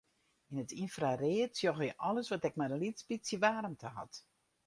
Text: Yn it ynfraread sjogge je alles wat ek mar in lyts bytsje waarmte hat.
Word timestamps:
Yn 0.49 0.61
it 0.63 0.71
ynfraread 0.83 1.51
sjogge 1.59 1.85
je 1.87 1.97
alles 2.07 2.29
wat 2.31 2.47
ek 2.47 2.57
mar 2.57 2.73
in 2.75 2.81
lyts 2.83 3.07
bytsje 3.09 3.37
waarmte 3.43 3.89
hat. 3.97 4.13